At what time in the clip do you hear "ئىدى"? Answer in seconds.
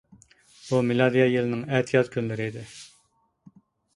2.51-2.63